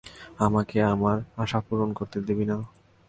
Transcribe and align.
আমাকে 0.39 0.77
আমার 0.93 1.17
আশা 1.37 1.59
পূরন 1.67 1.89
করতে 1.93 2.17
দিবি 2.27 2.45
না? 2.45 2.57